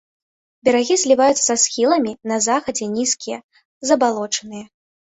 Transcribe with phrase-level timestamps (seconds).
[0.69, 3.37] Берагі зліваюцца са схіламі, на захадзе нізкія,
[3.93, 4.65] забалочаныя.